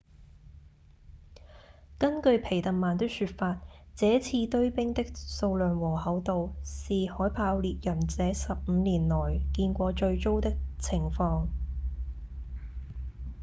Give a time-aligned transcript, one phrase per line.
[1.99, 3.61] 根據皮特曼的說法
[3.95, 11.49] 這次堆冰的數量和厚度是海豹獵人這十五年來見過最糟的情況